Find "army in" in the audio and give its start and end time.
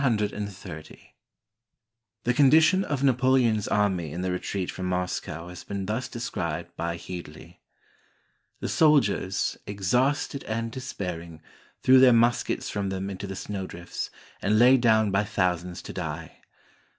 3.67-4.21